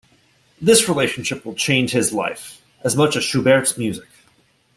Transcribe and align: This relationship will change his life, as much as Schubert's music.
This 0.59 0.89
relationship 0.89 1.45
will 1.45 1.53
change 1.53 1.91
his 1.91 2.11
life, 2.11 2.59
as 2.83 2.95
much 2.95 3.15
as 3.15 3.23
Schubert's 3.23 3.77
music. 3.77 4.09